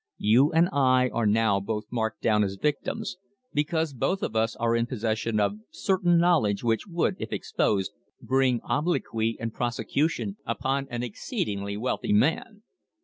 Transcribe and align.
You 0.17 0.51
and 0.51 0.67
I 0.73 1.09
are 1.09 1.27
now 1.27 1.59
both 1.59 1.83
marked 1.91 2.23
down 2.23 2.43
as 2.43 2.55
victims, 2.55 3.17
because 3.53 3.93
both 3.93 4.23
of 4.23 4.35
us 4.35 4.55
are 4.55 4.75
in 4.75 4.87
possession 4.87 5.39
of 5.39 5.59
certain 5.69 6.17
knowledge 6.17 6.63
which 6.63 6.87
would, 6.87 7.17
if 7.19 7.31
exposed, 7.31 7.91
bring 8.19 8.61
obloquy 8.63 9.37
and 9.39 9.53
prosecution 9.53 10.37
upon 10.43 10.87
an 10.89 11.03
exceedingly 11.03 11.77
wealthy 11.77 12.13
man. 12.13 12.63